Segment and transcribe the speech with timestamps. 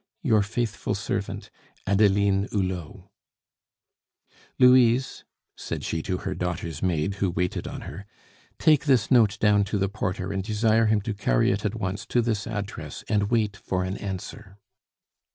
[0.23, 1.51] Your faithful servant,
[1.85, 3.11] "ADELINE HULOT."
[4.57, 5.23] "Louise,"
[5.55, 8.07] said she to her daughter's maid, who waited on her,
[8.57, 12.07] "take this note down to the porter and desire him to carry it at once
[12.07, 14.57] to this address and wait for an answer."